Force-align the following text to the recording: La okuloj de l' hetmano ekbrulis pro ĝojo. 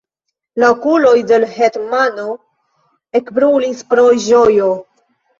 La 0.61 0.67
okuloj 0.75 1.11
de 1.31 1.37
l' 1.41 1.49
hetmano 1.57 2.25
ekbrulis 3.19 3.83
pro 3.91 4.07
ĝojo. 4.29 4.71